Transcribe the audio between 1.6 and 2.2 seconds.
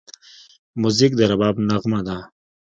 نغمه ده.